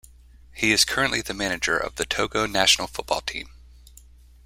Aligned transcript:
He 0.51 0.71
is 0.71 0.83
currently 0.83 1.21
the 1.21 1.35
manager 1.35 1.77
of 1.77 1.93
the 1.93 2.07
Togo 2.07 2.47
national 2.47 2.87
football 2.87 3.21
team. 3.21 3.51